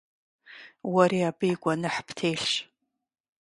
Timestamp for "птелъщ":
2.07-2.47